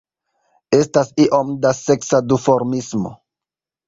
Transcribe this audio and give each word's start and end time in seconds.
Estas 0.77 1.11
iom 1.25 1.51
da 1.65 1.73
seksa 1.79 2.21
duformismo. 2.31 3.13